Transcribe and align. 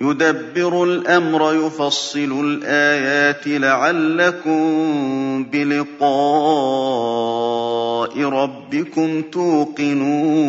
يُدَبِّرُ 0.00 0.84
الْأَمْرَ 0.84 1.66
يُفَصِّلُ 1.66 2.32
الْآيَاتِ 2.44 3.48
لَعَلَّكُم 3.48 4.64
بِلِقَاءِ 5.44 6.04
رَبِّكُمْ 8.20 9.22
تُوقِنُونَ. 9.22 10.44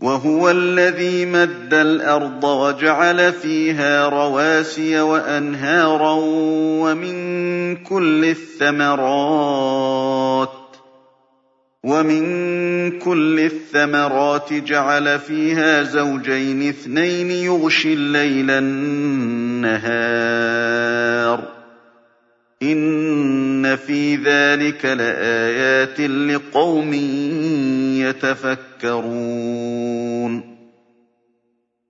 وَهُوَ 0.00 0.50
الَّذِي 0.50 1.26
مَدَّ 1.26 1.74
الْأَرْضَ 1.74 2.44
وَجَعَلَ 2.44 3.32
فِيهَا 3.32 4.08
رَوَاسِيَ 4.08 5.00
وَأَنْهَارًا 5.00 6.14
وَمِن 6.82 7.76
كُلِّ 7.76 8.24
الثَّمَرَاتِ. 8.24 10.17
جَعَلَ 14.54 15.18
فِيهَا 15.18 15.82
زَوْجَيْنِ 15.82 16.68
اثْنَيْنِ 16.68 17.30
يُغْشِي 17.30 17.92
اللَّيْلَ 17.94 18.50
النَّهَارَ 18.50 19.78
ۚ 21.40 21.44
إِنَّ 22.62 23.76
فِي 23.76 24.16
ذَٰلِكَ 24.16 24.84
لَآيَاتٍ 24.84 26.00
لِّقَوْمٍ 26.00 26.92
يَتَفَكَّرُونَ 28.04 29.28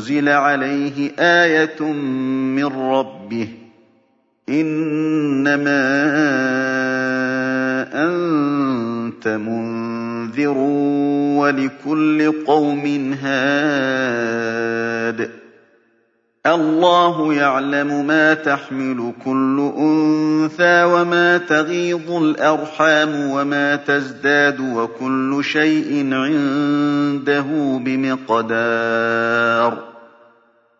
أُنزِلَ 0.00 0.28
عَلَيْهِ 0.28 1.12
آيَةٌ 1.18 1.82
مِّن 2.56 2.64
رَّبِّهِ 2.64 3.44
ۖ. 3.44 3.48
إِنَّمَا 4.48 5.82
أَنتَ 7.94 9.28
مُنذِرٌ 9.28 10.56
وَلِكُلِّ 11.38 12.32
قَوْمٍ 12.46 13.12
هَادٍ. 13.22 15.30
اللَّهُ 16.46 17.34
يَعْلَمُ 17.34 18.06
مَا 18.06 18.34
تَحْمِلُ 18.34 19.12
كُلُّ 19.24 19.72
أُنثَىٰ 19.78 20.84
وَمَا 20.84 21.38
تَغِيضُ 21.38 22.10
الْأَرْحَامُ 22.10 23.30
وَمَا 23.30 23.76
تَزْدَادُ 23.76 24.56
ۖ 24.58 24.60
وَكُلُّ 24.60 25.44
شَيْءٍ 25.44 26.14
عِندَهُ 26.14 27.78
بِمِقْدَارٍ. 27.84 29.89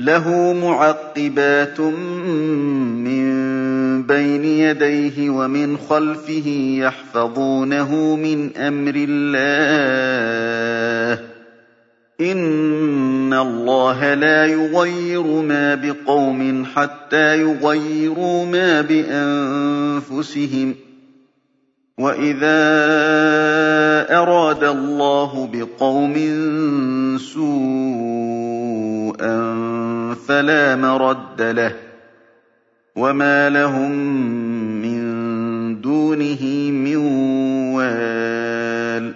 لَهُ 0.00 0.52
مُعَقِّبَاتٌ 0.52 1.80
مِّن 1.80 3.26
بَيْنِ 4.02 4.44
يَدَيْهِ 4.44 5.30
وَمِنْ 5.30 5.76
خَلْفِهِ 5.76 6.76
يَحْفَظُونَهُ 6.80 8.16
مِنْ 8.16 8.56
أَمْرِ 8.56 8.94
اللَّهِ. 9.08 9.40
إِنَّ 12.20 13.34
اللَّهَ 13.34 14.14
لَا 14.14 14.46
يُغَيِّرُ 14.46 15.22
مَا 15.22 15.74
بِقَوْمٍ 15.74 16.64
حَتَّىٰ 16.64 17.40
يُغَيِّرُوا 17.40 18.46
مَا 18.46 18.80
بِأَنفُسِهِمْ 18.80 20.72
ۗ. 20.72 20.76
وَإِذَا 21.98 22.60
أَرَادَ 24.18 24.64
اللَّهُ 24.64 25.48
بِقَوْمٍ 25.52 26.14
سُوءًا 27.18 28.30
فَلَا 30.28 30.76
مَرَدَّ 30.76 31.42
لَهُ 31.42 31.68
ۚ 31.68 31.74
وَمَا 32.96 33.48
لَهُم 33.50 33.90
مِّن 34.82 35.00
دُونِهِ 35.80 36.70
مِن 36.70 36.96
وَالٍ 37.76 39.14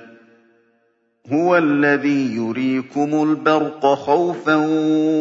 هُوَ 1.33 1.57
الَّذِي 1.57 2.35
يُرِيكُمُ 2.37 3.23
الْبَرْقَ 3.23 3.87
خَوْفًا 3.95 4.57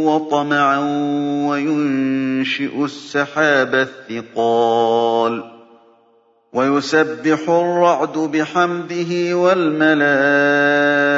وَطَمَعًا 0.06 0.80
وَيُنشِئُ 1.50 2.86
السَّحَابَ 2.86 3.75
الثِّقَالَ 3.75 5.44
وَيُسَبِّحُ 6.53 7.50
الرَّعْدُ 7.50 8.18
بِحَمْدِهِ 8.18 9.36
وَالْمَلَائِكَةُ 9.36 11.12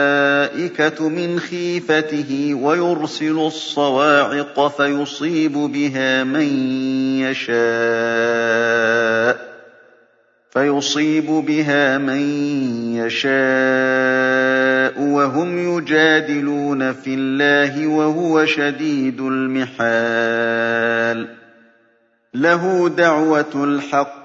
مِنْ 1.02 1.40
خِيفَتِهِ 1.40 2.54
وَيُرْسِلُ 2.54 3.38
الصَّوَاعِقَ 3.38 4.68
فَيُصِيبُ 4.68 5.54
بِهَا 5.54 6.24
مَن 6.24 6.48
يَشَاءُ 7.19 8.66
فيصيب 10.56 11.25
بها 11.25 11.98
من 11.98 12.22
يشاء 12.96 13.36
وهم 15.02 15.78
يجادلون 15.78 16.94
في 16.94 17.13
الله 17.13 17.88
وهو 17.88 18.46
شديد 18.46 19.22
المحال 19.22 20.48
له 22.34 22.90
دعوة 22.90 23.51
الحق 23.56 24.25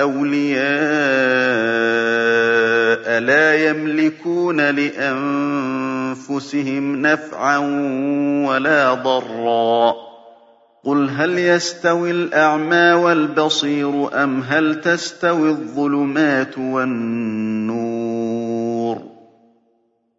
أَوْلِيَاءَ 0.00 0.66
لَا 3.18 3.54
يَمْلِكُونَ 3.54 4.60
لِأَنفُسِهِمْ 4.70 5.76
نَفْعًا 7.02 7.58
وَلَا 8.48 8.94
ضَرًّا 8.94 9.90
ۚ. 9.92 9.96
قُلْ 10.84 11.10
هَلْ 11.10 11.38
يَسْتَوِي 11.38 12.10
الْأَعْمَىٰ 12.10 12.92
وَالْبَصِيرُ 12.92 14.24
أَمْ 14.24 14.40
هَلْ 14.40 14.80
تَسْتَوِي 14.80 15.48
الظُّلُمَاتُ 15.48 16.58
وَالنُّورُ؟ 16.58 18.36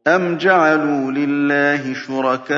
أَمْ 0.07 0.37
جَعَلُوا 0.37 1.11
لِلَّهِ 1.11 1.93
شُرَكَاءَ 1.93 2.57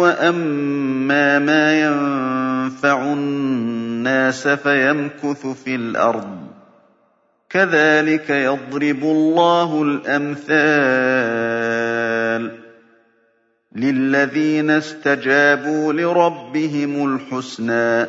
وأما 0.00 1.38
ما 1.38 1.80
ينفع 1.80 3.12
الناس 3.12 4.48
فيمكث 4.48 5.46
في 5.46 5.74
الأرض 5.74 6.46
كذلك 7.50 8.30
يضرب 8.30 9.02
الله 9.02 9.82
الأمثال 9.82 10.56
للذين 13.76 14.70
استجابوا 14.70 15.92
لربهم 15.92 17.14
الحسنى 17.14 18.06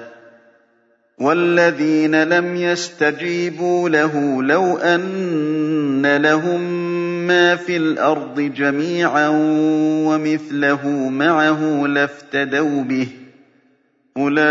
وَالَّذِينَ 1.17 2.23
لَمْ 2.23 2.55
يَسْتَجِيبُوا 2.55 3.89
لَهُ 3.89 4.43
لَوْ 4.43 4.77
أَنَّ 4.77 6.17
لَهُم 6.17 6.86
مَّا 7.27 7.55
فِي 7.55 7.77
الْأَرْضِ 7.77 8.41
جَمِيعًا 8.41 9.27
وَمِثْلَهُ 10.07 10.87
مَعَهُ 11.09 11.87
لَافْتَدَوْا 11.87 12.83
بِهِ 12.83 13.05
ۚ. 13.05 13.09
أُولَٰئِكَ 14.17 14.47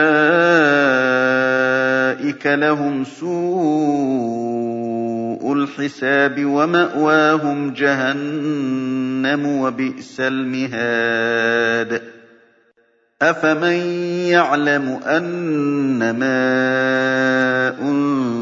لَهُمْ 2.46 3.04
سُوءُ 3.04 4.36
الْحِسَابِ 5.52 6.44
وَمَأْوَاهُمْ 6.44 7.72
جَهَنَّمُ 7.72 9.42
ۖ 9.44 9.48
وَبِئْسَ 9.64 10.20
الْمِهَادُ. 10.20 12.02
أَفَمَن 13.22 13.76
يَعْلَمُ 14.28 15.00
أَنَّمَا 15.06 16.38
أُنزِلَ 17.82 18.35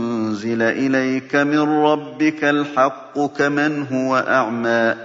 إِلَيْكَ 0.62 1.37
مِن 1.37 1.59
رَّبِّكَ 1.59 2.45
الْحَقُّ 2.45 3.37
كَمَنْ 3.38 3.87
هُوَ 3.93 4.17
أَعْمَىٰ 4.17 4.95
ۚ. 4.95 4.99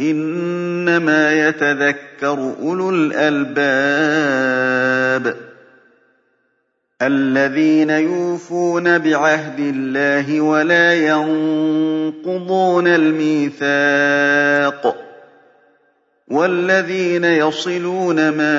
إِنَّمَا 0.00 1.48
يَتَذَكَّرُ 1.48 2.54
أُولُو 2.62 2.90
الْأَلْبَابِ 2.90 3.60
الَّذِينَ 7.02 7.90
يُوفُونَ 7.90 8.98
بِعَهْدِ 8.98 9.58
اللَّهِ 9.58 10.40
وَلَا 10.40 10.94
يَنقُضُونَ 10.94 12.86
الْمِيثَاقَ 12.86 13.76
وَالَّذِينَ 16.28 17.24
يَصِلُونَ 17.24 18.28
مَا 18.28 18.54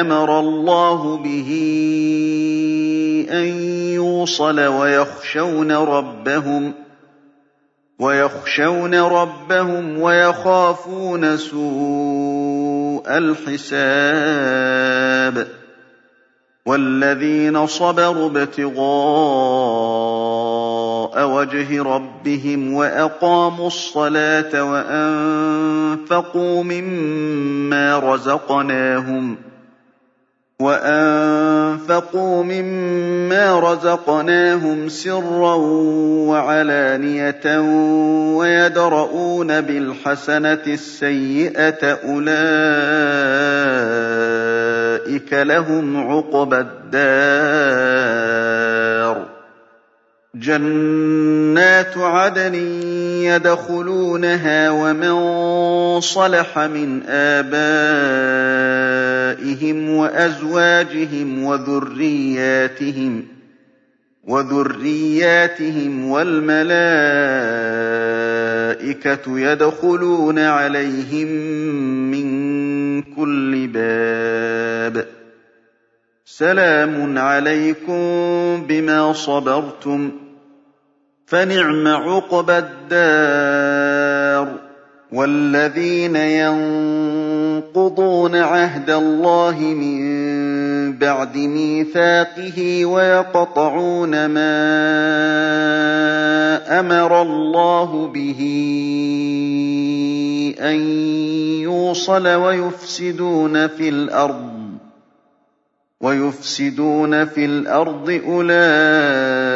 أَمَرَ 0.00 0.40
اللَّهُ 0.40 1.16
بِهِ 1.16 1.50
أَن 3.30 3.75
يُوصَلَ 4.16 4.60
وَيَخْشَوْنَ 4.60 5.72
رَبَّهُمْ 5.72 6.72
وَيَخْشَوْنَ 7.98 8.94
رَبَّهُمْ 8.94 10.00
وَيَخَافُونَ 10.00 11.36
سُوءَ 11.36 13.04
الْحِسَابِ. 13.18 13.76
وَالَّذِينَ 16.66 17.66
صَبَرُوا 17.66 18.28
ابْتِغَاءَ 18.30 18.76
وَجْهِ 21.30 21.82
رَبِّهِمْ 21.82 22.74
وَأَقَامُوا 22.74 23.66
الصَّلَاةَ 23.66 24.64
وَأَنفَقُوا 24.64 26.62
مِمَّا 26.64 27.98
رَزَقْنَاهُمْ 27.98 29.36
وَأَنفَقُوا 30.60 32.42
مِمَّا 32.44 33.60
رَزَقْنَاهُمْ 33.60 34.88
سِرًّا 34.88 35.54
وَعَلَانِيَةً 36.32 37.60
وَيَدْرَءُونَ 38.36 39.60
بِالْحَسَنَةِ 39.60 40.62
السَّيِّئَةَ 40.66 41.82
أُولَٰئِكَ 42.08 42.32
لَهُمْ 45.32 45.96
عُقْبَى 45.96 46.56
الدَّارِ 46.58 48.35
جَنَّاتُ 50.40 51.98
عَدْنٍ 51.98 52.54
يَدْخُلُونَهَا 53.24 54.70
وَمَن 54.70 56.00
صَلَحَ 56.00 56.58
مِنْ 56.58 57.02
آبَائِهِمْ 57.08 57.56
وَأَزْوَاجِهِمْ 59.90 61.44
وَذُرِّيَّاتِهِمْ 61.44 63.24
وَذُرِّيَّاتِهِمْ 64.24 66.10
وَالْمَلَائِكَةُ 66.10 66.58
يَدْخُلُونَ 69.38 70.38
عَلَيْهِم 70.38 71.28
مِّن 72.10 73.02
كُلِّ 73.02 73.66
بَابٍ. 73.66 75.06
سَلَامٌ 76.24 77.18
عَلَيْكُم 77.18 77.96
بِمَا 78.68 79.12
صَبَرْتُمْ 79.12 80.10
ۚ. 80.10 80.12
فَنِعْمَ 81.26 81.88
عُقْبَى 81.88 82.58
الدَّارِ 82.58 84.48
وَالَّذِينَ 85.12 86.16
يَنقُضُونَ 87.66 88.36
عَهْدَ 88.36 88.90
اللَّهِ 88.90 89.58
مِن 89.60 89.98
بَعْدِ 90.98 91.36
مِيثَاقِهِ 91.36 92.86
وَيَقْطَعُونَ 92.86 94.26
مَا 94.26 94.56
أَمَرَ 96.80 97.22
اللَّهُ 97.22 98.06
بِهِ 98.14 98.40
أَن 100.60 100.80
يُوصَلَ 101.62 102.28
وَيُفْسِدُونَ 102.28 103.66
فِي 103.66 103.88
الْأَرْضِ 103.88 104.56
وَيُفْسِدُونَ 106.00 107.24
فِي 107.24 107.44
الْأَرْضِ 107.44 108.20
أُولَٰئِكَ 108.28 109.55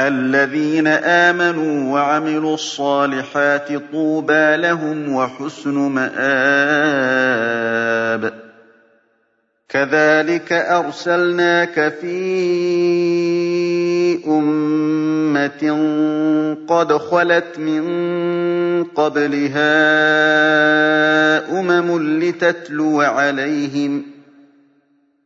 الَّذِينَ 0.00 0.86
آمَنُوا 0.86 1.92
وَعَمِلُوا 1.94 2.54
الصَّالِحَاتِ 2.54 3.72
طُوبَىٰ 3.92 4.56
لَهُمْ 4.56 5.14
وَحُسْنُ 5.14 5.74
مَآبٍ. 5.74 6.14
كَذَٰلِكَ 9.68 10.52
أَرْسَلْنَاكَ 10.52 11.94
فِي 12.00 12.24
أُمَّةٍ 14.26 15.70
قَدْ 16.68 16.92
خَلَتْ 16.92 17.58
مِن 17.58 17.84
قَبْلِهَا 18.84 19.70
أُمَمٌ 21.60 22.18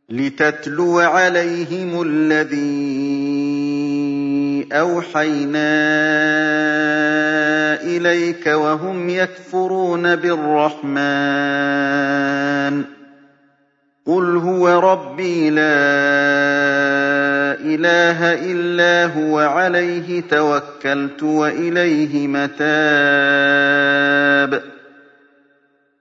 لِّتَتْلُوَ 0.09 0.99
عَلَيْهِمُ 0.99 2.01
الَّذِي 2.05 3.19
أَوْحَيْنَا 4.71 5.69
إِلَيْكَ 7.83 8.47
وَهُمْ 8.47 9.09
يَكْفُرُونَ 9.09 10.15
بِالرَّحْمَٰنِ 10.15 10.99
قُلْ 14.09 14.37
هُوَ 14.37 14.67
رَبِّي 14.91 15.49
لَا 15.49 15.61
إِلَٰهَ 17.61 18.33
إِلَّا 18.51 19.05
هُوَ 19.13 19.39
عَلَيْهِ 19.39 20.21
تَوَكَّلْتُ 20.21 21.23
وَإِلَيْهِ 21.23 22.27
مَتَابِ 22.27 22.69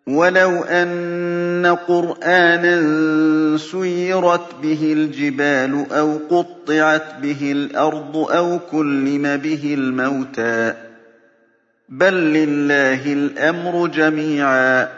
وَلَوْ 0.07 0.63
أَنَّ 0.65 1.77
قُرْآنًا 1.89 2.77
سُيِّرَتْ 3.57 4.55
بِهِ 4.63 4.93
الْجِبَالُ 4.93 5.87
أَوْ 5.93 6.19
قُطِّعَتْ 6.31 7.21
بِهِ 7.23 7.53
الْأَرْضُ 7.53 8.17
أَوْ 8.17 8.59
كُلِّمَ 8.73 9.37
بِهِ 9.37 9.75
الْمَوْتَىٰ 9.79 10.75
بَل 11.89 12.15
لِّلَّهِ 12.15 13.13
الْأَمْرُ 13.13 13.87
جَمِيعًا 13.87 14.98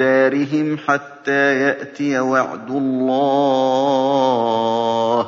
دَارِهِمْ 0.00 0.78
حَتَّىٰ 0.78 1.60
يَأْتِيَ 1.60 2.18
وَعْدُ 2.20 2.70
اللَّهِ 2.70 3.22
ۚ. 5.22 5.26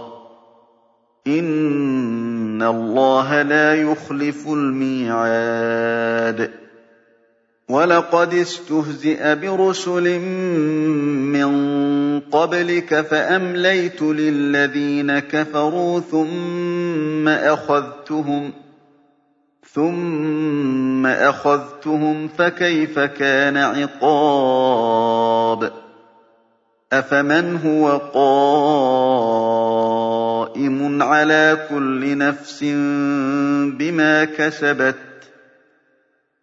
إِنَّ 1.26 2.62
اللَّهَ 2.62 3.42
لَا 3.42 3.74
يُخْلِفُ 3.74 4.48
الْمِيعَادَ. 4.48 6.50
وَلَقَدِ 7.68 8.34
اسْتُهْزِئَ 8.34 9.34
بِرُسُلٍ 9.34 10.18
مِّن 11.32 11.52
قَبْلِكَ 12.20 13.00
فَأَمْلَيْتُ 13.00 14.02
لِلَّذِينَ 14.02 15.18
كَفَرُوا 15.18 16.00
ثُمَّ 16.00 17.28
أَخَذْتُهُمْ 17.28 18.50
ۖ 18.50 18.54
ثُمَّ 19.70 21.06
أَخَذْتُهُمْ 21.06 22.28
فَكَيْفَ 22.28 22.98
كَانَ 22.98 23.56
عِقَابِ 23.56 24.92
أَفَمَنْ 26.92 27.56
هُوَ 27.64 27.98
قَائِمٌ 30.54 31.02
عَلَىٰ 31.02 31.66
كُلِّ 31.70 32.18
نَفْسٍ 32.18 32.64
بِمَا 33.78 34.24
كَسَبَتْ 34.24 34.96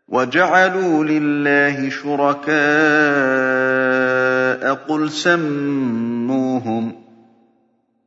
وَجَعَلُوا 0.08 1.04
لِلَّهِ 1.04 1.90
شُرَكَاءَ 1.90 2.60
قُلْ 4.74 5.12
سَمُّوهُمْ 5.12 6.06
ۚ 6.06 6.09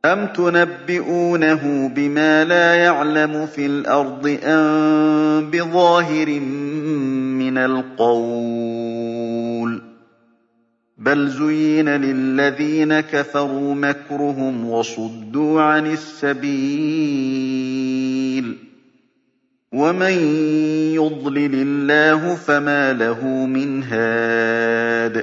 أَمْ 0.05 0.27
تُنَبِّئُونَهُ 0.27 1.91
بِمَا 1.95 2.43
لَا 2.43 2.75
يَعْلَمُ 2.75 3.45
فِي 3.45 3.65
الْأَرْضِ 3.65 4.37
أَم 4.43 5.49
بِظَاهِرٍ 5.51 6.39
مِّنَ 7.39 7.57
الْقَوْلِ 7.57 9.01
ۗ 9.79 9.81
بَلْ 10.97 11.27
زُيِّنَ 11.29 11.89
لِلَّذِينَ 11.89 12.99
كَفَرُوا 12.99 13.75
مَكْرُهُمْ 13.75 14.69
وَصُدُّوا 14.69 15.61
عَنِ 15.61 15.87
السَّبِيلِ 15.87 16.53
ۗ 18.53 18.55
وَمَن 19.71 20.13
يُضْلِلِ 20.95 21.51
اللَّهُ 21.55 22.35
فَمَا 22.35 22.93
لَهُ 22.93 23.25
مِنْ 23.45 23.83
هَادٍ 23.83 25.22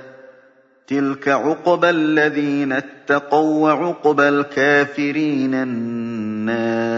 تِلْكَ 0.87 1.27
عُقْبَى 1.27 1.89
الَّذِينَ 1.89 2.71
اتَّقَوا 2.73 3.59
ۖ 3.59 3.63
وَّعُقْبَى 3.63 4.29
الْكَافِرِينَ 4.29 5.53
النَّارُ 5.53 6.91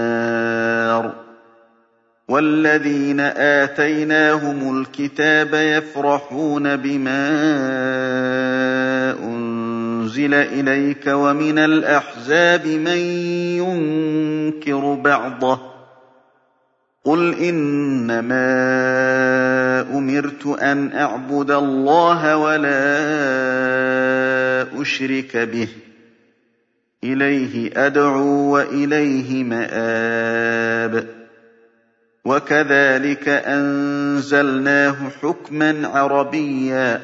وَالَّذِينَ 2.27 3.19
آتَيْنَاهُمُ 3.19 4.79
الْكِتَابَ 4.81 5.53
يَفْرَحُونَ 5.53 6.75
بِمَا 6.75 7.29
أُنزِلَ 9.23 10.33
إِلَيْكَ 10.33 11.07
وَمِنَ 11.07 11.59
الْأَحْزَابِ 11.59 12.67
مَن 12.67 12.97
يُنكِرُ 13.57 14.93
بَعْضَهُ 14.93 15.55
ۚ 15.55 15.59
قُلْ 17.05 17.33
إِنَّمَا 17.33 18.43
أُمِرْتُ 19.91 20.47
أَنْ 20.47 20.93
أَعْبُدَ 20.93 21.51
اللَّهَ 21.51 22.37
وَلَا 22.37 22.71
أُشْرِكَ 24.81 25.37
بِهِ 25.37 25.65
ۚ. 25.65 25.69
إِلَيْهِ 27.03 27.85
أَدْعُو 27.85 28.53
وَإِلَيْهِ 28.53 29.43
مَآبِ. 29.43 31.07
وَكَذَٰلِكَ 32.25 33.29
أَنزَلْنَاهُ 33.29 34.95
حُكْمًا 35.21 35.87
عَرَبِيًّا 35.87 36.97
ۚ. 36.97 37.01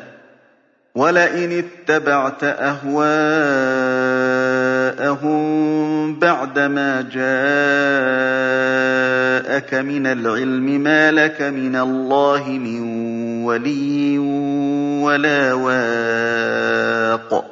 وَلَئِنِ 0.96 1.64
اتَّبَعْتَ 1.64 2.44
أَهْوَاءَهُم 2.44 3.10
بَعْدَمَا 6.20 7.02
جَاءَكَ 7.02 7.24
مِنَ 9.74 10.08
الْعِلْمِ 10.08 10.66
مَا 10.82 11.12
لَكَ 11.12 11.42
مِنَ 11.42 11.76
اللَّهِ 11.76 12.44
مِن 12.50 12.82
وَلِيٍّ 13.44 14.18
وَلَا 15.04 15.54
وَاقٍ. 15.54 17.46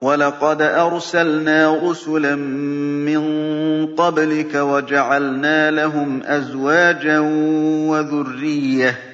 وَلَقَدْ 0.00 0.62
أَرْسَلْنَا 0.62 1.80
رُسُلًا 1.90 2.34
مِّن 2.36 3.22
قَبْلِكَ 3.86 4.54
وَجَعَلْنَا 4.54 5.70
لَهُمْ 5.70 6.22
أَزْوَاجًا 6.22 7.18
وَذُرِّيَّةً 7.88 8.90
ۚ. 8.90 9.13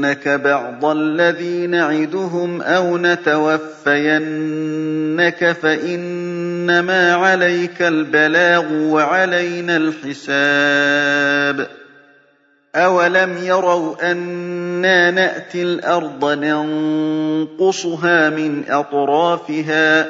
نُرِيَنَّكَ 0.00 0.28
بَعْضَ 0.28 0.84
الَّذِي 0.84 1.66
نَعِدُهُمْ 1.66 2.62
أَوْ 2.62 2.96
نَتَوَفَّيَنَّكَ 2.98 5.52
فَإِنَّمَا 5.52 7.14
عَلَيْكَ 7.14 7.82
الْبَلَاغُ 7.82 8.72
وَعَلَيْنَا 8.72 9.76
الْحِسَابُ. 9.76 11.66
أَوَلَمْ 12.76 13.36
يَرَوْا 13.42 14.12
أَنَّا 14.12 15.10
نَأْتِي 15.10 15.62
الْأَرْضَ 15.62 16.24
نَنقُصُهَا 16.38 18.30
مِنْ 18.30 18.64
أَطْرَافِهَا 18.68 20.02
ۚ؟ 20.02 20.06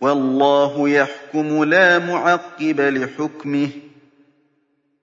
وَاللَّهُ 0.00 0.88
يَحْكُمُ 0.88 1.64
لَا 1.64 1.98
مُعَقِّبَ 1.98 2.80
لِحُكْمِهِ 2.80 3.66
ۚ. 3.68 3.89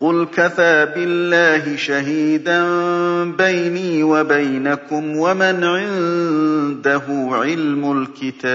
قُلْ 0.00 0.26
كَفَىٰ 0.26 0.86
بِاللَّهِ 0.94 1.76
شَهِيدًا 1.76 2.64
بَيْنِي 3.24 4.02
وَبَيْنَكُمْ 4.02 5.16
وَمَنْ 5.16 5.64
عِندَهُ 5.64 7.04
عِلْمُ 7.34 8.06
الْكِتَابِ 8.22 8.48